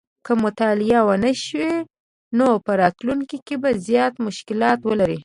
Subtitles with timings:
[0.25, 1.67] که مطالعه ونه شي
[2.37, 5.19] نو په راتلونکي کې به زیات مشکلات ولري